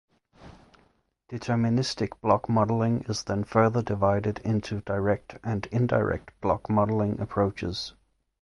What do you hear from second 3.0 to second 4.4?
is then further divided